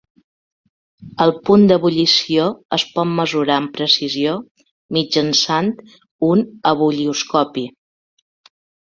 [1.23, 2.45] El punt d'ebullició
[2.77, 4.33] es pot mesurar amb precisió
[4.97, 5.69] mitjançant
[6.29, 7.65] un ebullioscopi.